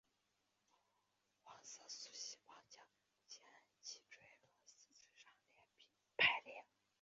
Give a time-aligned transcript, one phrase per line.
[1.43, 3.39] 黄色素细胞将沿脊
[4.09, 5.67] 椎和四肢上端
[6.17, 6.65] 排列。